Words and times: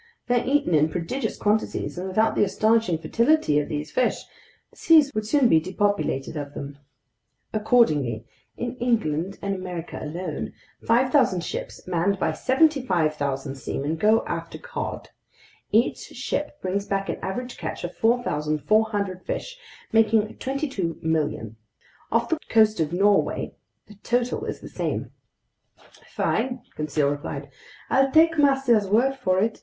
They're 0.25 0.43
eaten 0.43 0.73
in 0.73 0.89
prodigious 0.89 1.37
quantities, 1.37 1.95
and 1.95 2.07
without 2.07 2.33
the 2.33 2.43
astonishing 2.43 2.97
fertility 2.97 3.59
of 3.59 3.69
these 3.69 3.91
fish, 3.91 4.23
the 4.71 4.75
seas 4.77 5.13
would 5.13 5.27
soon 5.27 5.47
be 5.47 5.59
depopulated 5.59 6.35
of 6.35 6.55
them. 6.55 6.79
Accordingly, 7.53 8.25
in 8.57 8.75
England 8.77 9.37
and 9.43 9.53
America 9.53 9.99
alone, 10.01 10.53
5,000 10.87 11.43
ships 11.43 11.85
manned 11.87 12.17
by 12.17 12.33
75,000 12.33 13.53
seamen 13.53 13.95
go 13.95 14.25
after 14.25 14.57
cod. 14.57 15.09
Each 15.71 15.99
ship 15.99 16.59
brings 16.63 16.87
back 16.87 17.07
an 17.07 17.19
average 17.21 17.59
catch 17.59 17.83
of 17.83 17.95
4,400 17.95 19.21
fish, 19.23 19.55
making 19.91 20.33
22,000,000. 20.37 21.55
Off 22.11 22.27
the 22.27 22.39
coast 22.49 22.79
of 22.79 22.91
Norway, 22.91 23.53
the 23.85 23.93
total 24.01 24.45
is 24.45 24.61
the 24.61 24.67
same." 24.67 25.11
"Fine," 26.07 26.63
Conseil 26.75 27.11
replied, 27.11 27.49
"I'll 27.91 28.09
take 28.11 28.39
master's 28.39 28.87
word 28.87 29.15
for 29.15 29.37
it. 29.37 29.59